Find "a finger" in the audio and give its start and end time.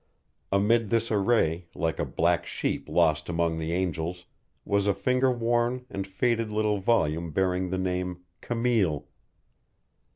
4.87-5.31